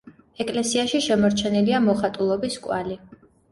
ეკლესიაში 0.45 1.01
შემორჩენილია 1.09 1.83
მოხატულობის 1.85 2.59
კვალი. 2.67 3.01